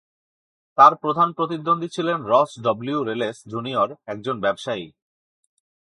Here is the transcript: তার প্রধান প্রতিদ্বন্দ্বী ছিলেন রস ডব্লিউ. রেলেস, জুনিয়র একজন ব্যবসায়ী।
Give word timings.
তার 0.77 0.93
প্রধান 0.95 1.29
প্রতিদ্বন্দ্বী 1.31 1.87
ছিলেন 1.87 2.17
রস 2.25 2.51
ডব্লিউ. 2.59 2.97
রেলেস, 3.03 3.37
জুনিয়র 3.47 3.89
একজন 4.05 4.35
ব্যবসায়ী। 4.39 4.85